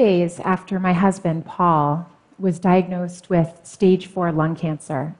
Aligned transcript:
days 0.00 0.40
after 0.40 0.80
my 0.80 0.94
husband, 0.94 1.44
Paul, 1.44 2.08
was 2.38 2.58
diagnosed 2.58 3.28
with 3.28 3.60
stage 3.64 4.06
four 4.06 4.32
lung 4.32 4.56
cancer, 4.56 5.14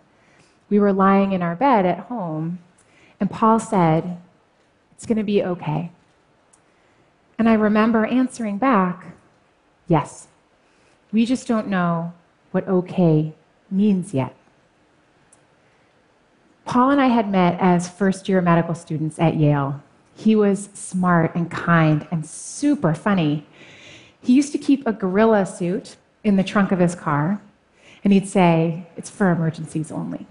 we 0.71 0.81
were 0.81 0.93
lying 0.93 1.33
in 1.33 1.43
our 1.43 1.55
bed 1.55 1.85
at 1.85 2.07
home, 2.07 2.61
and 3.19 3.31
Paul 3.31 3.61
said, 3.61 4.17
It's 4.93 5.05
going 5.05 5.19
to 5.19 5.25
be 5.35 5.43
okay. 5.43 5.91
And 7.39 7.47
I 7.47 7.55
remember 7.55 8.07
answering 8.07 8.57
back, 8.57 9.17
Yes. 9.87 10.29
We 11.13 11.27
just 11.27 11.47
don't 11.49 11.69
know 11.69 12.15
what 12.53 12.69
okay 12.69 13.35
means 13.71 14.15
yet. 14.15 14.35
Paul 16.65 16.91
and 16.91 17.01
I 17.01 17.09
had 17.09 17.29
met 17.29 17.59
as 17.61 17.89
first 17.89 18.29
year 18.29 18.41
medical 18.41 18.75
students 18.75 19.19
at 19.19 19.37
Yale. 19.37 19.83
He 20.15 20.37
was 20.37 20.71
smart 20.73 21.35
and 21.35 21.51
kind 21.51 22.07
and 22.13 22.25
super 22.25 22.95
funny. 22.95 23.45
He 24.23 24.35
used 24.35 24.53
to 24.53 24.59
keep 24.59 24.87
a 24.87 24.93
gorilla 24.93 25.47
suit 25.47 25.97
in 26.23 26.37
the 26.37 26.45
trunk 26.45 26.73
of 26.73 26.79
his 26.79 26.95
car, 26.95 27.41
and 28.05 28.13
he'd 28.13 28.29
say, 28.29 28.87
It's 28.97 29.11
for 29.11 29.31
emergencies 29.31 29.91
only. 29.91 30.27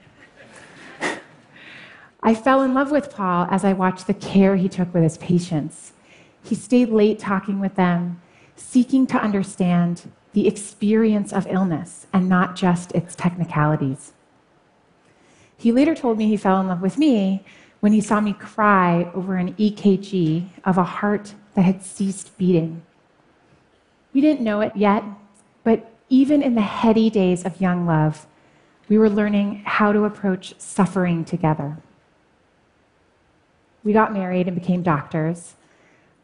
I 2.21 2.35
fell 2.35 2.61
in 2.61 2.73
love 2.73 2.91
with 2.91 3.13
Paul 3.13 3.47
as 3.49 3.63
I 3.63 3.73
watched 3.73 4.07
the 4.07 4.13
care 4.13 4.57
he 4.57 4.67
took 4.67 4.93
with 4.93 5.03
his 5.03 5.17
patients. 5.17 5.93
He 6.43 6.53
stayed 6.53 6.89
late 6.89 7.17
talking 7.17 7.59
with 7.59 7.75
them, 7.75 8.21
seeking 8.55 9.07
to 9.07 9.17
understand 9.17 10.11
the 10.33 10.47
experience 10.47 11.31
of 11.31 11.47
illness 11.49 12.07
and 12.11 12.27
not 12.27 12.55
just 12.55 12.91
its 12.91 13.15
technicalities. 13.15 14.13
He 15.57 15.71
later 15.71 15.95
told 15.95 16.17
me 16.17 16.27
he 16.27 16.37
fell 16.37 16.59
in 16.61 16.67
love 16.67 16.81
with 16.81 16.97
me 16.97 17.43
when 17.79 17.93
he 17.93 18.01
saw 18.01 18.19
me 18.19 18.33
cry 18.33 19.09
over 19.13 19.35
an 19.35 19.53
EKG 19.53 20.49
of 20.65 20.77
a 20.77 20.83
heart 20.83 21.33
that 21.55 21.63
had 21.63 21.81
ceased 21.81 22.37
beating. 22.37 22.81
We 24.19 24.27
didn't 24.27 24.41
know 24.41 24.59
it 24.59 24.75
yet, 24.75 25.05
but 25.63 25.93
even 26.09 26.41
in 26.41 26.55
the 26.55 26.61
heady 26.61 27.09
days 27.09 27.45
of 27.45 27.61
young 27.61 27.85
love, 27.85 28.27
we 28.89 28.97
were 28.97 29.09
learning 29.09 29.63
how 29.65 29.93
to 29.93 30.03
approach 30.03 30.59
suffering 30.59 31.23
together. 31.23 31.77
We 33.81 33.93
got 33.93 34.11
married 34.11 34.49
and 34.49 34.59
became 34.59 34.83
doctors. 34.83 35.53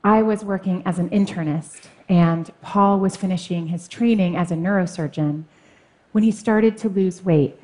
I 0.03 0.23
was 0.23 0.43
working 0.43 0.83
as 0.85 0.99
an 0.99 1.09
internist, 1.09 1.85
and 2.09 2.51
Paul 2.61 2.99
was 2.99 3.15
finishing 3.15 3.67
his 3.67 3.87
training 3.87 4.35
as 4.35 4.51
a 4.51 4.55
neurosurgeon 4.55 5.45
when 6.11 6.25
he 6.25 6.31
started 6.31 6.77
to 6.79 6.89
lose 6.89 7.23
weight. 7.23 7.57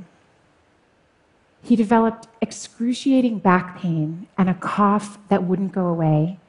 He 1.61 1.75
developed 1.75 2.29
excruciating 2.39 3.39
back 3.39 3.79
pain 3.79 4.27
and 4.37 4.49
a 4.49 4.53
cough 4.53 5.17
that 5.27 5.43
wouldn't 5.43 5.73
go 5.73 5.87
away. 5.87 6.39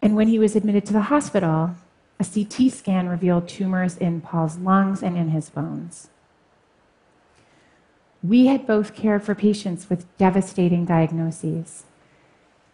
And 0.00 0.14
when 0.14 0.28
he 0.28 0.38
was 0.38 0.54
admitted 0.54 0.86
to 0.86 0.92
the 0.92 1.10
hospital, 1.10 1.74
a 2.20 2.24
CT 2.24 2.72
scan 2.72 3.08
revealed 3.08 3.48
tumors 3.48 3.96
in 3.96 4.20
Paul's 4.20 4.58
lungs 4.58 5.02
and 5.02 5.16
in 5.16 5.28
his 5.28 5.50
bones. 5.50 6.08
We 8.22 8.46
had 8.46 8.66
both 8.66 8.94
cared 8.94 9.22
for 9.22 9.34
patients 9.34 9.88
with 9.88 10.06
devastating 10.18 10.84
diagnoses. 10.84 11.84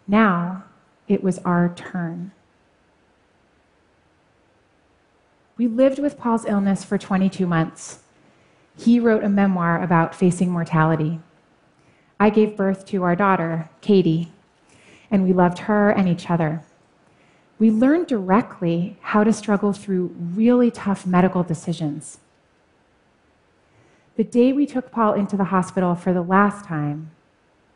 Now 0.08 0.64
it 1.06 1.22
was 1.22 1.38
our 1.40 1.72
turn. 1.74 2.32
We 5.58 5.68
lived 5.68 5.98
with 5.98 6.18
Paul's 6.18 6.46
illness 6.46 6.82
for 6.82 6.96
22 6.96 7.46
months. 7.46 8.00
He 8.76 8.98
wrote 8.98 9.22
a 9.22 9.28
memoir 9.28 9.80
about 9.82 10.14
facing 10.14 10.50
mortality. 10.50 11.20
I 12.18 12.30
gave 12.30 12.56
birth 12.56 12.86
to 12.86 13.02
our 13.02 13.14
daughter, 13.14 13.68
Cady, 13.82 14.32
and 15.10 15.22
we 15.22 15.33
loved 15.33 15.58
her 15.60 15.90
and 15.90 16.08
each 16.08 16.30
other 16.30 16.62
we 17.64 17.70
learned 17.70 18.07
directly 18.07 18.95
how 19.01 19.25
to 19.25 19.33
struggle 19.33 19.73
through 19.73 20.14
really 20.19 20.70
tough 20.70 21.07
medical 21.07 21.42
decisions. 21.42 22.19
The 24.17 24.25
day 24.25 24.52
we 24.52 24.67
took 24.67 24.91
Paul 24.91 25.14
into 25.14 25.35
the 25.35 25.45
hospital 25.45 25.95
for 25.95 26.13
the 26.13 26.20
last 26.20 26.67
time 26.67 27.13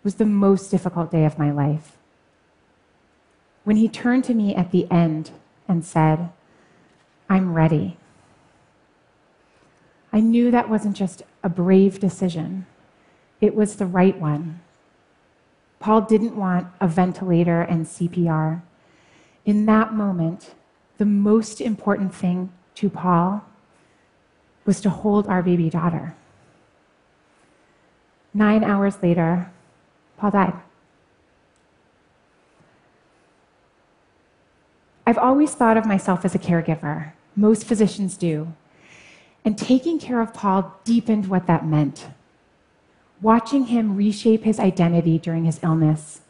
was 0.05 0.17
the 0.17 0.27
most 0.27 0.71
difficult 0.71 1.11
day 1.11 1.25
of 1.25 1.39
my 1.39 1.51
life. 1.51 1.97
When 3.65 3.77
he 3.77 3.89
turned 3.89 4.25
to 4.25 4.35
me 4.35 4.55
at 4.55 4.73
the 4.73 4.87
end 4.91 5.31
and 5.67 5.83
said, 5.83 6.29
I'm 7.31 7.55
ready, 7.55 7.97
I 10.13 10.21
knew 10.21 10.51
that 10.51 10.69
wasn't 10.69 10.97
just 10.99 11.23
a 11.43 11.49
brave 11.49 11.99
decision, 11.99 12.67
it 13.41 13.55
was 13.55 13.77
the 13.77 13.87
right 13.87 14.21
one. 14.21 14.61
Paul 15.81 16.03
didn't 16.03 16.37
want 16.37 16.67
a 16.79 16.87
ventilator 16.87 17.63
and 17.63 17.87
CPR 17.87 18.61
in 19.49 19.65
that 19.65 19.95
moment, 19.95 20.51
the 20.99 21.07
most 21.07 21.59
important 21.59 22.15
thing 22.15 22.53
to 22.75 22.91
Paul 22.91 23.43
was 24.67 24.79
to 24.83 24.91
hold 24.91 25.27
our 25.27 25.43
baby 25.43 25.71
daughter. 25.71 26.15
Nine 28.35 28.63
hours 28.63 29.03
later, 29.03 29.51
Paul 30.19 30.33
died. 30.33 30.53
I've 35.07 35.17
always 35.17 35.55
thought 35.55 35.79
of 35.79 35.87
myself 35.87 36.27
as 36.27 36.35
a 36.35 36.39
caregiver. 36.39 37.13
Most 37.35 37.65
physicians 37.65 38.19
do. 38.19 38.53
And 39.47 39.57
taking 39.57 39.99
care 39.99 40.21
of 40.21 40.35
Paul 40.35 40.79
deepened 40.85 41.29
what 41.29 41.47
that 41.47 41.67
meant. 41.67 42.09
Watching 43.23 43.65
him 43.69 43.97
reshape 43.97 44.45
his 44.45 44.61
identity 44.61 45.19
during 45.19 45.47
his 45.47 45.59
illness 45.63 46.21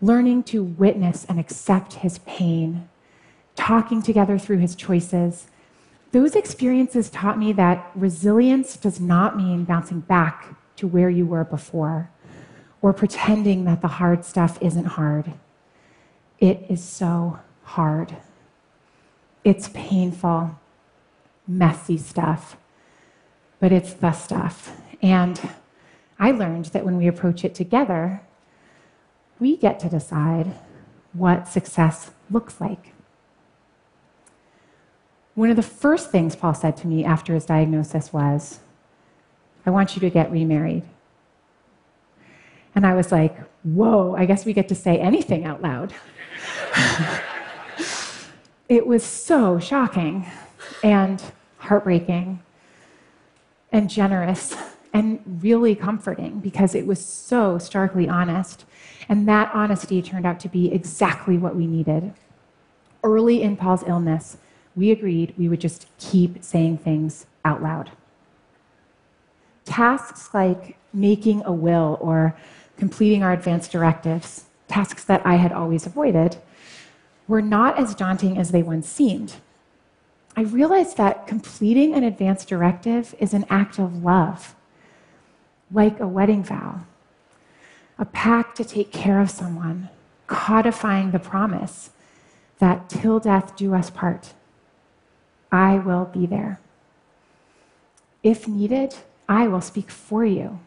learning 0.00 0.42
to 0.44 0.62
witness 0.62 1.24
and 1.28 1.38
accept 1.38 1.94
his 1.94 2.18
pain, 2.18 2.88
talking 3.56 4.02
together 4.02 4.38
through 4.38 4.58
his 4.58 4.74
choices. 4.74 5.46
Those 6.12 6.36
experiences 6.36 7.10
taught 7.10 7.38
me 7.38 7.52
that 7.52 7.90
resilience 7.94 8.76
does 8.76 9.00
not 9.00 9.36
mean 9.36 9.64
bouncing 9.64 10.00
back 10.00 10.56
to 10.76 10.86
where 10.86 11.10
you 11.10 11.26
were 11.26 11.44
before 11.44 12.10
or 12.82 12.92
pretending 12.92 13.64
that 13.64 13.80
the 13.80 13.88
hard 13.88 14.24
stuff 14.24 14.58
isn't 14.60 14.84
hard. 14.84 15.32
It 16.38 16.66
is 16.68 16.84
so 16.84 17.38
hard. 17.62 18.14
It's 19.42 19.68
painful, 19.72 20.58
messy 21.46 21.96
stuff, 21.96 22.56
but 23.58 23.72
it's 23.72 23.94
the 23.94 24.12
stuff. 24.12 24.78
And 25.00 25.40
I 26.18 26.30
learned 26.30 26.66
that 26.66 26.84
when 26.84 26.96
we 26.96 27.06
approach 27.06 27.44
it 27.44 27.54
together, 27.54 28.20
we 29.44 29.58
get 29.58 29.78
to 29.78 29.90
decide 29.90 30.54
what 31.12 31.46
success 31.46 32.10
looks 32.30 32.62
like. 32.62 32.94
One 35.34 35.50
of 35.50 35.56
the 35.56 35.62
first 35.62 36.10
things 36.10 36.34
Paul 36.34 36.54
said 36.54 36.78
to 36.78 36.86
me 36.86 37.04
after 37.04 37.34
his 37.34 37.44
diagnosis 37.44 38.10
was, 38.10 38.60
I 39.66 39.70
want 39.70 39.96
you 39.96 40.00
to 40.00 40.08
get 40.08 40.32
remarried. 40.32 40.84
And 42.74 42.86
I 42.86 42.94
was 42.94 43.12
like, 43.12 43.36
whoa, 43.64 44.14
I 44.16 44.24
guess 44.24 44.46
we 44.46 44.54
get 44.54 44.66
to 44.68 44.74
say 44.74 44.98
anything 44.98 45.44
out 45.44 45.60
loud. 45.60 45.92
it 48.70 48.86
was 48.86 49.04
so 49.04 49.58
shocking 49.58 50.24
and 50.82 51.22
heartbreaking 51.58 52.42
and 53.70 53.90
generous 53.90 54.56
and 54.94 55.20
really 55.42 55.74
comforting 55.74 56.38
because 56.38 56.74
it 56.74 56.86
was 56.86 57.04
so 57.04 57.58
starkly 57.58 58.08
honest. 58.08 58.64
And 59.08 59.28
that 59.28 59.50
honesty 59.52 60.00
turned 60.00 60.24
out 60.24 60.38
to 60.40 60.48
be 60.48 60.72
exactly 60.72 61.36
what 61.36 61.56
we 61.56 61.66
needed. 61.66 62.14
Early 63.02 63.42
in 63.42 63.56
Paul's 63.56 63.82
illness, 63.86 64.38
we 64.76 64.92
agreed 64.92 65.34
we 65.36 65.48
would 65.48 65.60
just 65.60 65.88
keep 65.98 66.42
saying 66.42 66.78
things 66.78 67.26
out 67.44 67.60
loud. 67.60 67.90
Tasks 69.64 70.32
like 70.32 70.78
making 70.92 71.42
a 71.44 71.52
will 71.52 71.98
or 72.00 72.36
completing 72.76 73.22
our 73.22 73.32
advanced 73.32 73.72
directives, 73.72 74.44
tasks 74.68 75.04
that 75.04 75.26
I 75.26 75.34
had 75.34 75.52
always 75.52 75.86
avoided, 75.86 76.36
were 77.26 77.42
not 77.42 77.78
as 77.78 77.94
daunting 77.94 78.38
as 78.38 78.52
they 78.52 78.62
once 78.62 78.88
seemed. 78.88 79.34
I 80.36 80.42
realized 80.42 80.96
that 80.98 81.26
completing 81.26 81.94
an 81.94 82.04
advanced 82.04 82.48
directive 82.48 83.14
is 83.18 83.34
an 83.34 83.44
act 83.50 83.78
of 83.78 84.04
love 84.04 84.54
like 85.72 86.00
a 86.00 86.06
wedding 86.06 86.42
vow, 86.42 86.80
a 87.98 88.04
pact 88.04 88.56
to 88.56 88.64
take 88.64 88.92
care 88.92 89.20
of 89.20 89.30
someone, 89.30 89.88
codifying 90.26 91.10
the 91.10 91.18
promise 91.18 91.90
that 92.58 92.88
till 92.88 93.20
death 93.20 93.56
do 93.56 93.74
us 93.74 93.90
part, 93.90 94.32
I 95.50 95.78
will 95.78 96.06
be 96.06 96.26
there. 96.26 96.60
If 98.22 98.48
needed, 98.48 98.96
I 99.28 99.46
will 99.48 99.60
speak 99.60 99.90
for 99.90 100.24
you. 100.24 100.58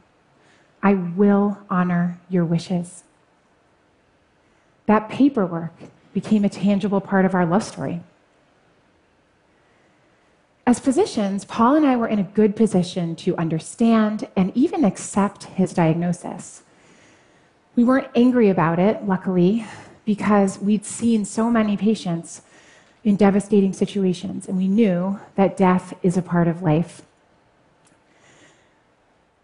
I 0.82 0.94
will 0.94 1.60
honor 1.70 2.20
your 2.30 2.46
wishes. 2.46 3.04
That 4.86 5.10
paperwork 5.10 5.74
became 6.14 6.46
a 6.46 6.50
tangible 6.50 7.02
part 7.02 7.26
of 7.26 7.36
our 7.36 7.46
love 7.46 7.64
story. 7.64 8.02
As 10.68 10.82
physicians, 10.82 11.46
Paul 11.46 11.76
and 11.76 11.88
I 11.88 11.96
were 11.96 12.10
in 12.10 12.20
a 12.20 12.24
good 12.24 12.54
position 12.54 13.16
to 13.18 13.38
understand 13.38 14.28
and 14.36 14.52
even 14.54 14.84
accept 14.84 15.46
his 15.46 15.72
diagnosis. 15.72 16.62
We 17.78 17.86
weren't 17.86 18.10
angry 18.16 18.50
about 18.50 18.78
it, 18.78 19.08
luckily, 19.08 19.66
because 20.04 20.60
we'd 20.60 20.86
seen 20.86 21.24
so 21.24 21.50
many 21.50 21.78
patients 21.78 22.42
in 23.06 23.16
devastating 23.16 23.72
situations, 23.72 24.50
and 24.50 24.58
we 24.58 24.68
knew 24.68 25.22
that 25.36 25.56
death 25.56 25.94
is 26.04 26.18
a 26.18 26.22
part 26.22 26.50
of 26.50 26.62
life. 26.62 27.02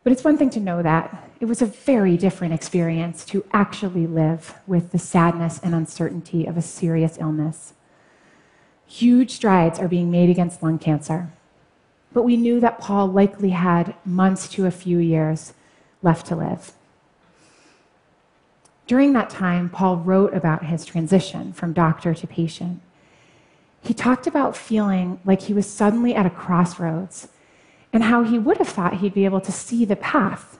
But 0.04 0.12
it's 0.12 0.26
one 0.26 0.38
thing 0.38 0.50
to 0.50 0.60
know 0.60 0.82
that. 0.82 1.30
It 1.40 1.46
was 1.46 1.62
a 1.62 1.66
very 1.66 2.18
different 2.18 2.54
experience 2.54 3.24
to 3.28 3.46
actually 3.54 4.08
live 4.08 4.56
with 4.68 4.92
the 4.92 5.00
sadness 5.00 5.62
and 5.64 5.74
uncertainty 5.74 6.46
of 6.46 6.58
a 6.58 6.62
serious 6.62 7.18
illness. 7.18 7.76
Huge 8.94 9.32
strides 9.32 9.80
are 9.80 9.88
being 9.88 10.12
made 10.12 10.30
against 10.30 10.62
lung 10.62 10.78
cancer. 10.78 11.32
But 12.14 12.22
we 12.22 12.38
knew 12.38 12.60
that 12.60 12.78
Paul 12.78 13.08
likely 13.08 13.50
had 13.50 13.96
months 14.06 14.48
to 14.50 14.68
a 14.68 14.72
few 14.72 15.00
years 15.00 15.54
left 16.04 16.28
to 16.28 16.36
live. 16.36 16.74
During 18.86 19.14
that 19.14 19.32
time, 19.32 19.68
Paul 19.68 19.98
wrote 19.98 20.36
about 20.36 20.66
his 20.66 20.86
transition 20.86 21.54
from 21.54 21.74
doctor 21.74 22.14
to 22.14 22.28
patient. 22.28 22.82
He 23.82 23.96
talked 23.96 24.28
about 24.28 24.56
feeling 24.56 25.20
like 25.26 25.42
he 25.42 25.56
was 25.56 25.68
suddenly 25.68 26.14
at 26.14 26.28
a 26.28 26.30
crossroads 26.30 27.30
and 27.92 28.04
how 28.04 28.22
he 28.22 28.38
would 28.38 28.58
have 28.60 28.70
thought 28.70 28.98
he'd 28.98 29.16
be 29.16 29.26
able 29.26 29.42
to 29.42 29.52
see 29.52 29.86
the 29.86 29.96
path. 29.96 30.60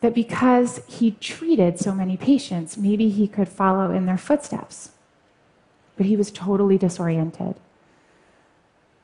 That 0.00 0.16
because 0.16 0.80
he 0.88 1.12
treated 1.12 1.78
so 1.78 1.94
many 1.94 2.16
patients, 2.16 2.76
maybe 2.76 3.08
he 3.08 3.28
could 3.28 3.48
follow 3.48 3.92
in 3.92 4.06
their 4.06 4.18
footsteps. 4.18 4.90
But 5.96 6.06
he 6.06 6.16
was 6.16 6.30
totally 6.30 6.78
disoriented. 6.78 7.56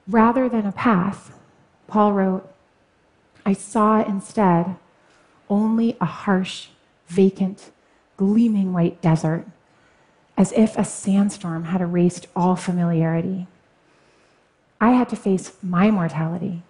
Rather 0.09 0.49
than 0.49 0.67
a 0.67 0.73
path, 0.73 1.39
Paul 1.87 2.13
wrote, 2.13 2.53
I 3.45 3.53
saw 3.53 4.03
instead 4.03 4.77
only 5.49 5.97
a 6.01 6.07
harsh, 6.07 6.69
vacant, 7.07 7.71
gleaming 8.17 8.73
white 8.73 9.01
desert, 9.01 9.47
as 10.37 10.53
if 10.53 10.77
a 10.77 10.85
sandstorm 10.85 11.65
had 11.65 11.81
erased 11.81 12.27
all 12.35 12.57
familiarity. 12.57 13.47
I 14.81 14.93
had 14.93 15.09
to 15.11 15.17
face 15.17 15.53
my 15.63 15.91
mortality 15.91 16.63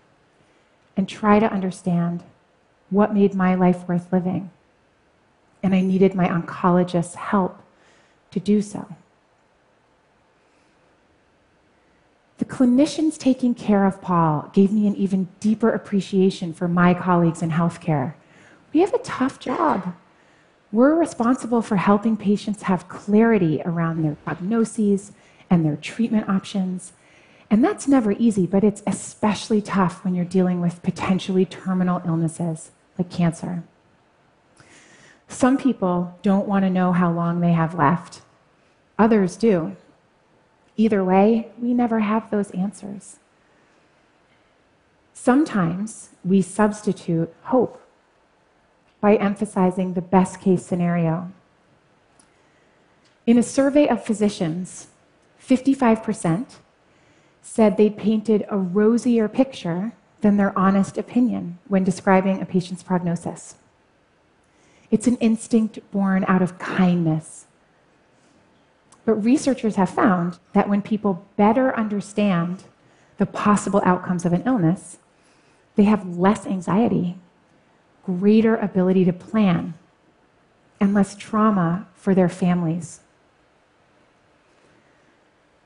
and 0.97 1.09
try 1.09 1.39
to 1.39 1.51
understand 1.51 2.23
what 2.91 3.15
made 3.15 3.35
my 3.35 3.55
life 3.55 3.89
worth 3.89 4.13
living. 4.13 4.51
And 5.63 5.75
I 5.75 5.81
needed 5.81 6.15
my 6.15 6.29
oncologist's 6.29 7.15
help 7.15 7.63
to 8.33 8.41
do 8.41 8.61
so. 8.61 8.97
The 12.43 12.49
clinicians 12.49 13.17
taking 13.19 13.55
care 13.55 13.87
of 13.87 14.03
Paul 14.03 14.51
gave 14.53 14.73
me 14.73 14.89
an 14.89 14.97
even 14.97 15.29
deeper 15.39 15.71
appreciation 15.71 16.53
for 16.53 16.67
my 16.67 16.93
colleagues 16.93 17.41
in 17.41 17.53
healthcare. 17.53 18.15
We 18.73 18.81
have 18.81 18.93
a 18.93 18.99
tough 18.99 19.39
job. 19.39 19.95
We're 20.73 20.97
responsible 20.97 21.63
for 21.63 21.77
helping 21.77 22.17
patients 22.17 22.63
have 22.63 22.89
clarity 22.89 23.63
around 23.65 24.03
their 24.03 24.17
prognoses 24.27 25.13
and 25.51 25.65
their 25.65 25.77
treatment 25.77 26.29
options 26.29 26.95
and 27.49 27.63
that's 27.63 27.87
never 27.87 28.11
easy, 28.11 28.47
but 28.49 28.65
it's 28.65 28.83
especially 28.89 29.63
tough 29.63 30.05
when 30.05 30.17
you're 30.17 30.25
dealing 30.25 30.61
with 30.61 30.83
potentially 30.83 31.45
terminal 31.45 32.03
illnesses 32.05 32.73
like 32.99 33.09
cancer. 33.09 33.63
Some 35.29 35.59
people 35.59 36.19
don't 36.23 36.49
want 36.49 36.65
to 36.65 36.71
know 36.71 36.91
how 36.91 37.13
long 37.13 37.41
they 37.41 37.53
have 37.53 37.75
left, 37.77 38.23
others 38.99 39.37
do. 39.37 39.77
Either 40.77 41.05
way, 41.05 41.49
we 41.61 41.75
never 41.75 42.01
have 42.01 42.31
those 42.31 42.51
answers. 42.53 43.17
Sometimes 45.13 46.11
we 46.25 46.43
substitute 46.43 47.33
hope 47.45 47.81
by 49.01 49.17
emphasizing 49.17 49.93
the 49.93 50.01
best 50.01 50.41
case 50.41 50.65
scenario. 50.65 51.31
In 53.27 53.39
a 53.39 53.43
survey 53.43 53.87
of 53.87 54.05
physicians, 54.05 54.89
55% 55.41 56.57
said 57.43 57.77
they 57.77 57.91
painted 57.91 58.45
a 58.49 58.57
rosier 58.57 59.29
picture 59.29 59.93
than 60.23 60.37
their 60.37 60.57
honest 60.59 60.97
opinion 60.97 61.59
when 61.69 61.85
describing 61.85 62.41
a 62.41 62.47
patient's 62.47 62.83
prognosis. 62.83 63.57
It's 64.91 65.07
an 65.07 65.17
instinct 65.17 65.79
born 65.91 66.25
out 66.29 66.43
of 66.43 66.59
kindness. 66.59 67.47
But 69.05 69.15
researchers 69.15 69.77
have 69.77 69.91
found 69.91 70.39
that 70.53 70.69
when 70.69 70.83
people 70.83 71.27
better 71.37 71.77
understand 71.77 72.65
the 73.19 73.27
possible 73.27 73.83
outcomes 73.85 74.25
of 74.25 74.33
an 74.33 74.43
illness, 74.47 74.99
they 75.77 75.85
have 75.85 76.19
less 76.19 76.47
anxiety, 76.47 77.17
greater 78.05 78.57
ability 78.57 79.05
to 79.05 79.13
plan, 79.13 79.75
and 80.81 80.95
less 80.95 81.17
trauma 81.17 81.87
for 81.95 82.15
their 82.15 82.29
families. 82.29 83.01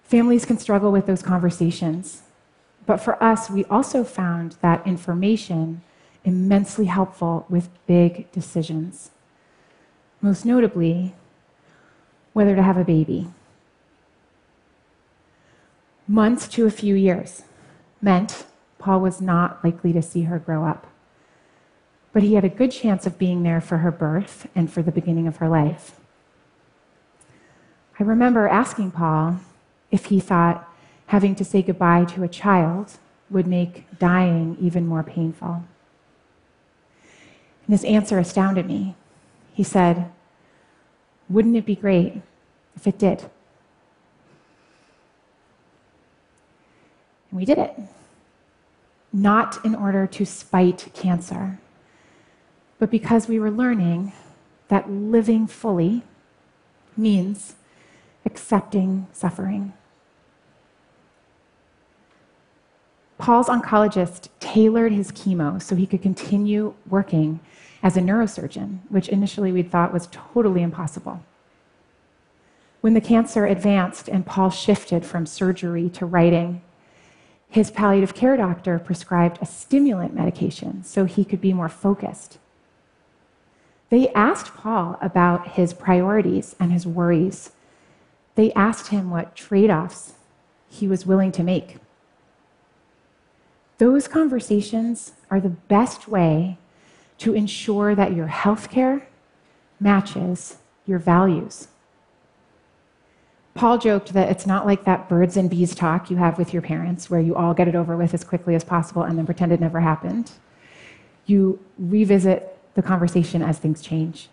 Families 0.03 0.45
can 0.45 0.59
struggle 0.59 0.93
with 0.93 1.07
those 1.07 1.23
conversations. 1.23 2.23
But 2.87 2.99
for 2.99 3.21
us, 3.23 3.51
we 3.51 3.65
also 3.65 4.05
found 4.05 4.57
that 4.63 4.87
information 4.87 5.83
immensely 6.25 6.85
helpful 6.85 7.45
with 7.49 7.69
big 7.87 8.31
decisions. 8.31 9.11
Most 10.21 10.45
notably, 10.45 11.15
whether 12.37 12.55
to 12.55 12.63
have 12.63 12.77
a 12.77 12.85
baby. 12.85 13.27
Months 16.07 16.47
to 16.49 16.67
a 16.67 16.71
few 16.71 16.95
years 16.95 17.45
meant 18.03 18.45
Paul 18.79 19.01
was 19.01 19.23
not 19.23 19.65
likely 19.65 19.91
to 19.95 20.03
see 20.03 20.25
her 20.25 20.39
grow 20.39 20.67
up. 20.67 20.87
But 22.13 22.23
he 22.23 22.35
had 22.35 22.45
a 22.45 22.51
good 22.51 22.73
chance 22.73 23.07
of 23.07 23.17
being 23.17 23.43
there 23.43 23.63
for 23.63 23.79
her 23.79 23.91
birth 23.91 24.47
and 24.55 24.71
for 24.71 24.83
the 24.83 24.93
beginning 24.93 25.27
of 25.27 25.39
her 25.39 25.49
life. 25.49 25.99
I 27.99 28.03
remember 28.03 28.47
asking 28.47 28.91
Paul 28.91 29.41
if 29.91 30.05
he 30.05 30.21
thought 30.21 30.71
having 31.07 31.35
to 31.37 31.45
say 31.45 31.63
goodbye 31.63 32.05
to 32.05 32.23
a 32.23 32.29
child 32.29 32.99
would 33.31 33.47
make 33.47 33.87
dying 33.99 34.59
even 34.61 34.87
more 34.87 35.03
painful. 35.03 35.65
And 37.67 37.73
his 37.73 37.85
answer 37.85 38.19
astounded 38.19 38.67
me. 38.67 38.95
He 39.55 39.63
said, 39.63 40.11
Wouldn't 41.29 41.57
it 41.57 41.67
be 41.67 41.75
great 41.75 42.23
if 42.77 42.87
it 42.87 42.99
did? 42.99 43.23
And 47.31 47.39
we 47.41 47.45
did 47.45 47.59
it. 47.59 47.75
Not 49.13 49.65
in 49.65 49.75
order 49.75 50.07
to 50.07 50.25
spite 50.25 50.89
cancer, 50.95 51.59
but 52.79 52.91
because 52.91 53.29
we 53.29 53.39
were 53.39 53.51
learning 53.51 54.13
that 54.69 54.91
living 54.91 55.47
fully 55.47 56.03
means 56.97 57.55
accepting 58.25 59.07
suffering. 59.13 59.73
Paul's 63.19 63.49
oncologist 63.49 64.29
tailored 64.41 64.93
his 64.93 65.11
chemo 65.11 65.61
so 65.61 65.75
he 65.75 65.87
could 65.87 66.03
continue 66.03 66.75
working 66.89 67.41
as 67.83 67.97
a 67.97 68.01
neurosurgeon, 68.01 68.79
which 68.89 69.09
initially 69.09 69.53
we 69.53 69.63
thought 69.63 69.93
was 69.93 70.09
totally 70.11 70.63
impossible. 70.63 71.23
When 72.81 72.95
the 72.95 73.01
cancer 73.01 73.47
advanced 73.47 74.09
and 74.09 74.27
Paul 74.27 74.51
shifted 74.51 75.05
from 75.05 75.27
surgery 75.27 75.89
to 75.91 76.07
writing, 76.07 76.63
his 77.49 77.71
palliative 77.71 78.15
care 78.15 78.37
doctor 78.37 78.79
prescribed 78.79 79.39
a 79.41 79.47
stimulant 79.47 80.15
medication 80.15 80.85
so 80.85 81.05
he 81.05 81.25
could 81.25 81.41
be 81.41 81.53
more 81.53 81.69
focused. 81.69 82.39
They 83.89 84.09
asked 84.11 84.55
Paul 84.55 84.99
about 85.01 85.53
his 85.53 85.73
priorities 85.73 86.57
and 86.59 86.73
his 86.73 86.87
worries 86.87 87.53
they 88.37 88.53
asked 88.53 88.89
him 88.89 89.11
what 89.11 89.35
trade 89.35 89.71
offs 89.71 90.13
he 90.69 90.87
was 90.87 91.07
willing 91.07 91.33
to 91.33 91.43
make. 91.43 91.79
Those 93.79 94.07
conversations 94.07 95.13
are 95.31 95.41
the 95.41 95.49
best 95.49 96.07
way 96.07 96.59
to 97.19 97.35
ensure 97.35 97.95
that 97.95 98.15
your 98.15 98.29
healthcare 98.29 99.03
matches 99.81 100.57
your 100.87 100.99
values. 100.99 101.69
Paul 103.55 103.79
joked 103.79 104.13
that 104.13 104.31
it's 104.31 104.47
not 104.47 104.67
like 104.67 104.85
that 104.85 105.09
birds 105.09 105.37
and 105.37 105.49
bees 105.49 105.75
talk 105.75 106.11
you 106.11 106.17
have 106.19 106.37
with 106.37 106.53
your 106.53 106.63
parents, 106.63 107.09
where 107.09 107.21
you 107.21 107.35
all 107.35 107.55
get 107.55 107.69
it 107.69 107.75
over 107.75 107.97
with 107.97 108.13
as 108.13 108.23
quickly 108.23 108.55
as 108.55 108.65
possible 108.65 109.03
and 109.03 109.17
then 109.17 109.25
pretend 109.25 109.51
it 109.51 109.61
never 109.61 109.81
happened. 109.81 110.33
You 111.25 111.59
revisit 111.79 112.59
the 112.75 112.83
conversation 112.83 113.43
as 113.43 113.59
things 113.59 113.81
change. 113.81 114.29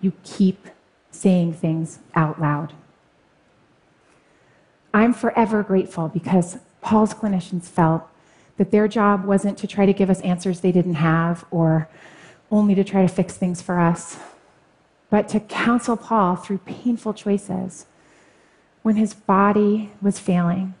You 0.00 0.12
keep 0.22 0.68
saying 1.10 1.54
things 1.54 1.98
out 2.14 2.40
loud. 2.40 2.72
I'm 4.94 5.12
forever 5.12 5.62
grateful 5.64 6.08
because 6.08 6.58
Paul's 6.80 7.12
clinicians 7.12 7.64
felt 7.64 8.08
that 8.56 8.70
their 8.70 8.88
job 8.88 9.24
wasn't 9.24 9.58
to 9.58 9.66
try 9.66 9.86
to 9.86 9.92
give 9.92 10.08
us 10.08 10.20
answers 10.20 10.60
they 10.60 10.72
didn't 10.72 10.94
have 10.94 11.44
or 11.50 11.88
only 12.50 12.74
to 12.74 12.84
try 12.84 13.02
to 13.02 13.08
fix 13.08 13.36
things 13.36 13.60
for 13.60 13.78
us, 13.78 14.18
but 15.10 15.28
to 15.28 15.40
counsel 15.40 15.96
Paul 15.96 16.36
through 16.36 16.58
painful 16.58 17.14
choices 17.14 17.86
when 18.82 18.96
his 18.96 19.14
body 19.14 19.92
was 20.00 20.18
failing, 20.18 20.74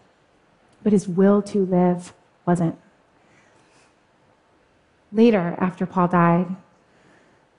but 0.82 0.92
his 0.92 1.08
will 1.08 1.42
to 1.42 1.64
live 1.64 2.12
wasn't. 2.46 2.78
Later, 5.12 5.56
after 5.58 5.86
Paul 5.86 6.08
died, 6.08 6.56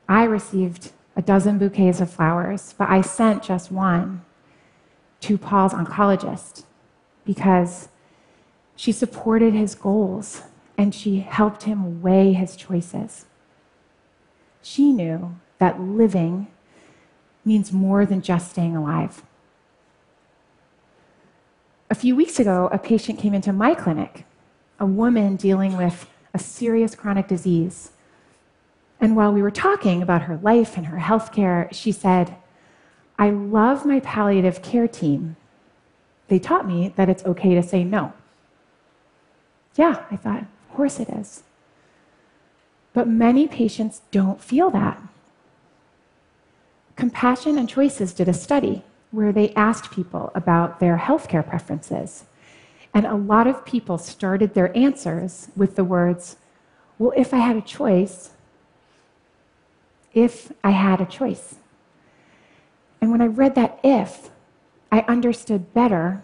I 0.08 0.24
received 0.24 0.92
a 1.16 1.22
dozen 1.22 1.58
bouquets 1.58 2.02
of 2.02 2.10
flowers, 2.10 2.74
but 2.78 2.90
I 2.90 3.02
sent 3.02 3.44
just 3.44 3.72
one 3.72 4.24
to 5.22 5.38
Paul's 5.38 5.74
oncologist 5.74 6.64
because 7.26 7.90
she 8.76 8.92
supported 8.92 9.54
his 9.54 9.76
goals 9.76 10.44
and 10.78 10.96
she 10.96 11.20
helped 11.20 11.64
him 11.64 12.02
weigh 12.02 12.34
his 12.34 12.56
choices. 12.56 13.26
She 14.62 14.92
knew 14.92 15.36
that 15.58 15.80
living 15.80 16.48
means 17.46 17.72
more 17.72 18.06
than 18.06 18.22
just 18.22 18.52
staying 18.52 18.76
alive. 18.76 19.24
A 21.90 21.96
few 21.96 22.16
weeks 22.16 22.40
ago, 22.40 22.70
a 22.72 22.78
patient 22.78 23.20
came 23.20 23.34
into 23.34 23.52
my 23.52 23.74
clinic, 23.74 24.26
a 24.80 24.86
woman 24.86 25.36
dealing 25.36 25.76
with 25.76 26.08
a 26.34 26.40
serious 26.40 26.94
chronic 26.94 27.28
disease. 27.28 27.92
And 29.02 29.16
while 29.16 29.34
we 29.34 29.42
were 29.42 29.52
talking 29.52 30.04
about 30.04 30.24
her 30.24 30.38
life 30.38 30.78
and 30.78 30.88
her 30.88 31.00
health 31.00 31.32
care, 31.32 31.68
she 31.72 31.92
said, 31.92 32.36
I 33.18 33.32
love 33.32 33.86
my 33.86 34.00
palliative 34.02 34.62
care 34.62 34.88
team. 34.88 35.36
They 36.28 36.38
taught 36.38 36.68
me 36.68 36.94
that 36.96 37.10
it's 37.10 37.26
okay 37.26 37.56
to 37.56 37.64
say 37.64 37.84
no. 37.84 38.14
Yeah, 39.76 40.06
I 40.12 40.16
thought, 40.16 40.42
of 40.42 40.76
course 40.76 41.00
it 41.00 41.10
is. 41.10 41.44
But 43.00 43.08
many 43.08 43.48
patients 43.48 44.02
don't 44.12 44.42
feel 44.42 44.70
that. 44.72 45.02
Compassion 46.98 47.58
and 47.58 47.70
Choices 47.70 48.12
did 48.12 48.28
a 48.28 48.34
study 48.34 48.84
where 49.12 49.32
they 49.32 49.54
asked 49.54 49.90
people 49.90 50.34
about 50.36 50.82
their 50.82 50.98
healthcare 50.98 51.48
preferences. 51.48 52.26
And 52.94 53.06
a 53.06 53.16
lot 53.16 53.48
of 53.48 53.64
people 53.64 53.98
started 53.98 54.54
their 54.54 54.76
answers 54.78 55.48
with 55.56 55.78
the 55.78 55.86
words, 55.86 56.36
Well, 56.98 57.14
if 57.16 57.34
I 57.34 57.38
had 57.38 57.56
a 57.56 57.62
choice, 57.62 58.32
if 60.14 60.52
I 60.62 60.72
had 60.72 61.00
a 61.00 61.06
choice. 61.06 61.56
And 63.00 63.12
when 63.12 63.22
I 63.22 63.28
read 63.28 63.56
that 63.56 63.80
if, 63.82 64.30
I 64.92 65.06
understood 65.08 65.74
better 65.74 66.22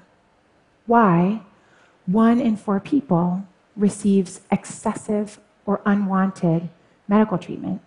why 0.87 1.43
one 2.05 2.41
in 2.41 2.57
four 2.57 2.81
people 2.81 3.47
receives 3.77 4.41
excessive 4.51 5.39
or 5.65 5.81
unwanted 5.85 6.69
medical 7.07 7.37
treatment 7.37 7.81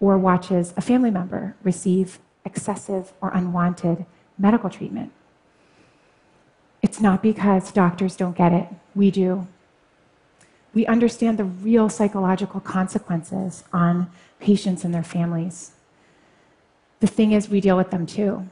or 0.00 0.16
watches 0.18 0.72
a 0.76 0.80
family 0.80 1.10
member 1.10 1.54
receive 1.62 2.18
excessive 2.44 3.12
or 3.20 3.30
unwanted 3.30 4.06
medical 4.38 4.70
treatment. 4.70 5.12
It's 6.82 7.00
not 7.00 7.22
because 7.22 7.72
doctors 7.72 8.16
don't 8.16 8.36
get 8.36 8.52
it, 8.52 8.68
we 8.94 9.10
do. 9.10 9.46
We 10.72 10.86
understand 10.86 11.38
the 11.38 11.44
real 11.44 11.88
psychological 11.88 12.60
consequences 12.60 13.64
on 13.72 14.10
patients 14.38 14.84
and 14.84 14.94
their 14.94 15.02
families. 15.02 15.72
The 17.00 17.06
thing 17.06 17.32
is, 17.32 17.48
we 17.48 17.60
deal 17.60 17.76
with 17.76 17.90
them 17.90 18.06
too. 18.06 18.48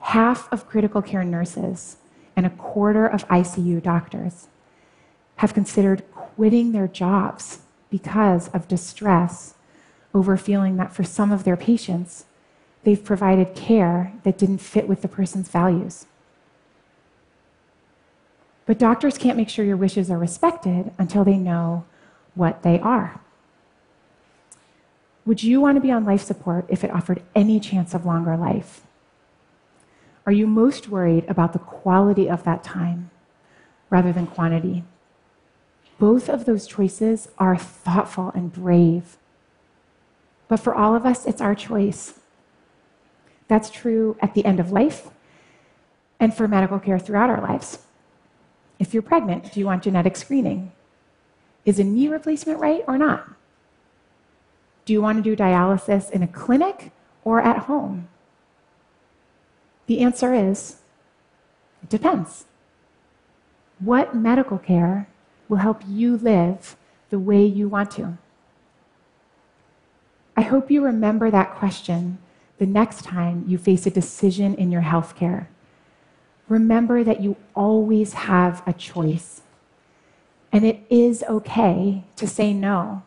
Half 0.00 0.52
of 0.52 0.68
critical 0.68 1.00
care 1.00 1.24
nurses 1.24 1.96
and 2.36 2.44
a 2.44 2.50
quarter 2.50 3.06
of 3.06 3.26
ICU 3.28 3.82
doctors 3.82 4.48
have 5.36 5.54
considered 5.54 6.04
quitting 6.12 6.72
their 6.72 6.88
jobs 6.88 7.60
because 7.90 8.48
of 8.48 8.68
distress 8.68 9.54
over 10.12 10.36
feeling 10.36 10.76
that 10.76 10.92
for 10.92 11.04
some 11.04 11.32
of 11.32 11.44
their 11.44 11.56
patients, 11.56 12.24
they've 12.84 13.04
provided 13.04 13.54
care 13.54 14.12
that 14.22 14.38
didn't 14.38 14.58
fit 14.58 14.88
with 14.88 15.02
the 15.02 15.08
person's 15.08 15.48
values. 15.48 16.06
But 18.66 18.78
doctors 18.78 19.18
can't 19.18 19.36
make 19.36 19.48
sure 19.48 19.64
your 19.64 19.76
wishes 19.76 20.10
are 20.10 20.18
respected 20.18 20.92
until 20.98 21.24
they 21.24 21.36
know 21.36 21.84
what 22.34 22.62
they 22.62 22.78
are. 22.80 23.20
Would 25.26 25.42
you 25.42 25.60
want 25.60 25.76
to 25.76 25.80
be 25.80 25.90
on 25.90 26.04
life 26.04 26.22
support 26.22 26.66
if 26.68 26.84
it 26.84 26.90
offered 26.90 27.22
any 27.34 27.58
chance 27.58 27.94
of 27.94 28.06
longer 28.06 28.36
life? 28.36 28.82
Are 30.26 30.32
you 30.32 30.46
most 30.46 30.88
worried 30.88 31.24
about 31.28 31.52
the 31.52 31.58
quality 31.58 32.28
of 32.28 32.44
that 32.44 32.62
time 32.62 33.10
rather 33.90 34.12
than 34.12 34.26
quantity? 34.26 34.84
Both 35.98 36.28
of 36.28 36.44
those 36.44 36.66
choices 36.66 37.28
are 37.38 37.56
thoughtful 37.56 38.30
and 38.34 38.52
brave. 38.52 39.16
But 40.48 40.60
for 40.60 40.74
all 40.74 40.94
of 40.94 41.06
us, 41.06 41.26
it's 41.26 41.40
our 41.40 41.54
choice. 41.54 42.14
That's 43.48 43.70
true 43.70 44.16
at 44.20 44.34
the 44.34 44.44
end 44.44 44.60
of 44.60 44.72
life 44.72 45.08
and 46.18 46.34
for 46.34 46.48
medical 46.48 46.78
care 46.78 46.98
throughout 46.98 47.30
our 47.30 47.40
lives. 47.40 47.78
If 48.78 48.92
you're 48.92 49.02
pregnant, 49.02 49.52
do 49.52 49.60
you 49.60 49.66
want 49.66 49.84
genetic 49.84 50.16
screening? 50.16 50.72
Is 51.64 51.78
a 51.78 51.84
knee 51.84 52.08
replacement 52.08 52.58
right 52.58 52.82
or 52.86 52.98
not? 52.98 53.28
Do 54.84 54.92
you 54.92 55.00
want 55.00 55.22
to 55.22 55.22
do 55.22 55.36
dialysis 55.40 56.10
in 56.10 56.22
a 56.22 56.28
clinic 56.28 56.92
or 57.24 57.40
at 57.40 57.64
home? 57.64 58.08
The 59.86 60.00
answer 60.00 60.34
is 60.34 60.76
it 61.82 61.88
depends. 61.88 62.44
What 63.78 64.14
medical 64.14 64.58
care 64.58 65.08
will 65.48 65.58
help 65.58 65.82
you 65.86 66.16
live 66.16 66.76
the 67.10 67.18
way 67.18 67.44
you 67.44 67.68
want 67.68 67.90
to? 67.92 68.18
I 70.36 70.42
hope 70.42 70.70
you 70.70 70.84
remember 70.84 71.30
that 71.30 71.54
question 71.54 72.18
the 72.58 72.66
next 72.66 73.04
time 73.04 73.44
you 73.46 73.58
face 73.58 73.86
a 73.86 73.90
decision 73.90 74.54
in 74.54 74.72
your 74.72 74.82
healthcare. 74.82 75.46
Remember 76.48 77.04
that 77.04 77.20
you 77.20 77.36
always 77.54 78.12
have 78.12 78.62
a 78.66 78.72
choice. 78.72 79.42
And 80.52 80.64
it 80.64 80.80
is 80.88 81.24
okay 81.28 82.04
to 82.16 82.26
say 82.26 82.52
no 82.52 83.02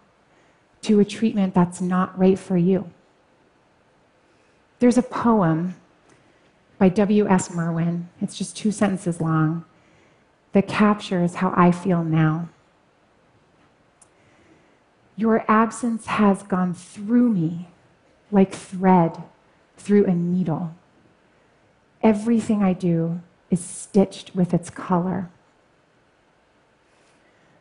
to 0.81 0.99
a 0.99 1.05
treatment 1.05 1.53
that's 1.53 1.81
not 1.81 2.17
right 2.17 2.37
for 2.37 2.57
you. 2.57 2.89
There's 4.79 4.97
a 4.97 5.03
poem 5.03 5.75
by 6.77 6.89
W.S. 6.89 7.53
Merwin, 7.53 8.09
it's 8.21 8.37
just 8.37 8.55
two 8.55 8.71
sentences 8.71 9.19
long, 9.19 9.65
that 10.57 10.67
captures 10.67 11.35
how 11.35 11.53
I 11.55 11.69
feel 11.69 12.03
now. 12.03 12.49
Your 15.15 15.45
absence 15.47 16.07
has 16.07 16.41
gone 16.41 16.73
through 16.73 17.29
me 17.29 17.67
like 18.31 18.55
thread 18.55 19.21
through 19.77 20.05
a 20.05 20.15
needle. 20.15 20.73
Everything 22.01 22.63
I 22.63 22.73
do 22.73 23.21
is 23.51 23.63
stitched 23.63 24.35
with 24.35 24.51
its 24.51 24.71
color. 24.71 25.29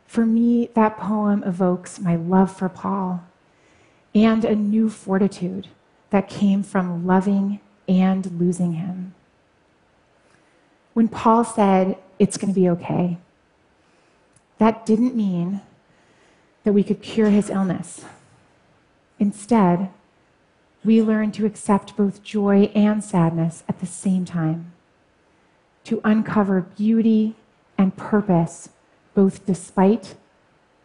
For 0.07 0.25
me, 0.25 0.71
that 0.73 0.97
poem 0.97 1.43
evokes 1.43 1.99
my 1.99 2.15
love 2.15 2.51
for 2.51 2.67
Paul 2.67 3.23
and 4.15 4.43
a 4.43 4.55
new 4.55 4.89
fortitude 4.89 5.67
that 6.09 6.27
came 6.27 6.63
from 6.63 7.05
loving 7.05 7.59
and 7.87 8.39
losing 8.39 8.73
him. 8.73 9.13
When 10.95 11.07
Paul 11.07 11.43
said, 11.43 11.99
It's 12.19 12.37
going 12.37 12.53
to 12.53 12.59
be 12.59 12.69
okay, 12.69 13.17
that 14.57 14.85
didn't 14.85 15.15
mean 15.15 15.61
that 16.63 16.73
we 16.73 16.83
could 16.83 17.01
cure 17.01 17.29
his 17.29 17.49
illness. 17.49 18.05
Instead, 19.19 19.89
we 20.83 21.01
learned 21.01 21.33
to 21.35 21.45
accept 21.45 21.95
both 21.95 22.23
joy 22.23 22.71
and 22.73 23.03
sadness 23.03 23.63
at 23.67 23.79
the 23.79 23.85
same 23.85 24.25
time, 24.25 24.71
to 25.83 26.01
uncover 26.03 26.61
beauty 26.61 27.35
and 27.77 27.95
purpose 27.95 28.69
both 29.13 29.45
despite 29.45 30.15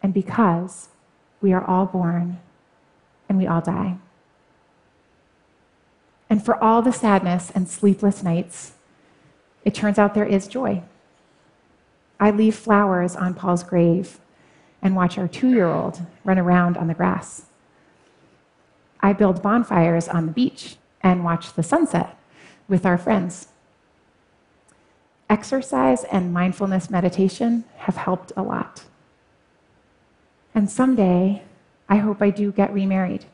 and 0.02 0.14
because 0.14 0.88
we 1.40 1.52
are 1.52 1.64
all 1.64 1.86
born 1.86 2.38
and 3.28 3.38
we 3.38 3.46
all 3.46 3.60
die. 3.60 3.96
And 6.30 6.44
for 6.44 6.62
all 6.62 6.80
the 6.80 6.92
sadness 6.92 7.52
and 7.54 7.68
sleepless 7.68 8.22
nights, 8.22 8.72
it 9.64 9.74
turns 9.74 9.98
out 9.98 10.14
there 10.14 10.24
is 10.24 10.46
joy. 10.46 10.82
I 12.22 12.30
leave 12.30 12.54
flowers 12.54 13.16
on 13.16 13.34
Paul's 13.34 13.64
grave 13.64 14.20
and 14.80 14.94
watch 14.94 15.18
our 15.18 15.26
two 15.26 15.50
year 15.50 15.66
old 15.66 16.00
run 16.22 16.38
around 16.38 16.76
on 16.76 16.86
the 16.86 16.94
grass. 16.94 17.46
I 19.00 19.12
build 19.12 19.42
bonfires 19.42 20.06
on 20.06 20.26
the 20.26 20.32
beach 20.32 20.76
and 21.02 21.24
watch 21.24 21.54
the 21.54 21.64
sunset 21.64 22.16
with 22.68 22.86
our 22.86 22.96
friends. 22.96 23.48
Exercise 25.28 26.04
and 26.04 26.32
mindfulness 26.32 26.88
meditation 26.88 27.64
have 27.78 27.96
helped 27.96 28.30
a 28.36 28.42
lot. 28.44 28.84
And 30.54 30.70
someday, 30.70 31.42
I 31.88 31.96
hope 31.96 32.22
I 32.22 32.30
do 32.30 32.52
get 32.52 32.72
remarried. 32.72 33.24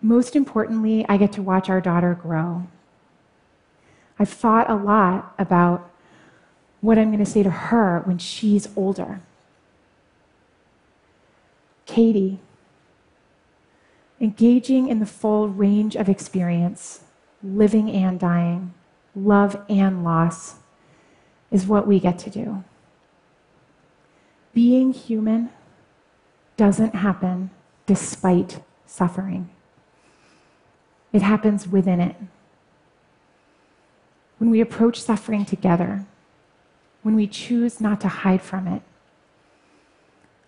Most 0.00 0.34
importantly, 0.36 1.04
I 1.06 1.18
get 1.18 1.32
to 1.32 1.42
watch 1.42 1.68
our 1.68 1.82
daughter 1.82 2.14
grow. 2.14 2.66
I've 4.22 4.28
thought 4.28 4.70
a 4.70 4.76
lot 4.76 5.34
about 5.36 5.90
what 6.80 6.96
I'm 6.96 7.10
going 7.10 7.24
to 7.24 7.28
say 7.28 7.42
to 7.42 7.50
her 7.50 8.02
when 8.04 8.18
she's 8.18 8.68
older. 8.76 9.20
Cady, 11.86 12.38
engaging 14.20 14.86
in 14.86 15.00
the 15.00 15.06
full 15.06 15.48
range 15.48 15.96
of 15.96 16.08
experience, 16.08 17.00
living 17.42 17.90
and 17.90 18.20
dying, 18.20 18.74
love 19.16 19.60
and 19.68 20.04
loss, 20.04 20.54
is 21.50 21.66
what 21.66 21.88
we 21.88 21.98
get 21.98 22.16
to 22.20 22.30
do. 22.30 22.62
Being 24.54 24.92
human 24.92 25.50
doesn't 26.56 26.94
happen 26.94 27.50
despite 27.86 28.62
suffering, 28.86 29.50
it 31.12 31.22
happens 31.22 31.66
within 31.66 32.00
it. 32.00 32.14
When 34.42 34.50
we 34.50 34.60
approach 34.60 35.00
suffering 35.00 35.44
together, 35.44 36.04
when 37.02 37.14
we 37.14 37.28
choose 37.28 37.80
not 37.80 38.00
to 38.00 38.08
hide 38.08 38.42
from 38.42 38.66
it, 38.66 38.82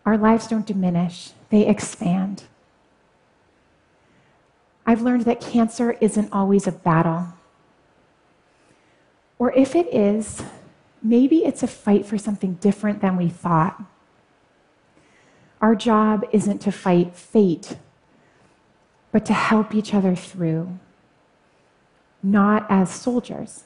our 0.04 0.18
lives 0.18 0.48
don't 0.48 0.66
diminish, 0.66 1.30
they 1.50 1.64
expand. 1.64 2.42
I've 4.84 5.00
learned 5.00 5.26
that 5.26 5.40
cancer 5.40 5.92
isn't 6.00 6.32
always 6.32 6.66
a 6.66 6.72
battle. 6.72 7.34
Or 9.38 9.52
if 9.52 9.76
it 9.76 9.86
is, 9.94 10.42
maybe 11.00 11.44
it's 11.44 11.62
a 11.62 11.68
fight 11.68 12.04
for 12.04 12.18
something 12.18 12.54
different 12.54 13.00
than 13.00 13.16
we 13.16 13.28
thought. 13.28 13.80
Our 15.60 15.76
job 15.76 16.24
isn't 16.32 16.58
to 16.62 16.72
fight 16.72 17.14
fate, 17.14 17.76
but 19.12 19.24
to 19.26 19.34
help 19.34 19.72
each 19.72 19.94
other 19.94 20.16
through, 20.16 20.80
not 22.24 22.66
as 22.68 22.90
soldiers, 22.90 23.62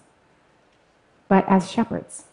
but 1.29 1.45
as 1.49 1.71
shepherds. 1.71 2.25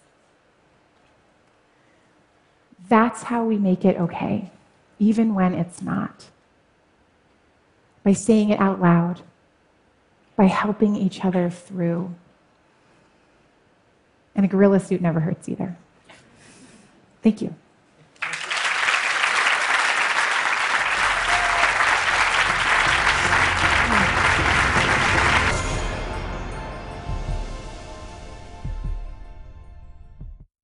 That's 2.88 3.24
how 3.24 3.44
we 3.44 3.58
make 3.58 3.84
it 3.84 3.98
okay, 3.98 4.52
even 5.00 5.34
when 5.36 5.54
it's 5.54 5.82
not. 5.82 6.26
By 8.04 8.14
saying 8.14 8.50
it 8.50 8.60
out 8.60 8.82
loud, 8.82 9.22
by 10.36 10.46
helping 10.46 10.96
each 10.96 11.24
other 11.26 11.50
through. 11.50 12.14
And 14.36 14.46
a 14.46 14.50
gorilla 14.50 14.80
suit 14.80 15.02
never 15.02 15.22
hurts 15.22 15.50
either. 15.50 15.78
Thank 17.24 17.42
you. 17.42 17.56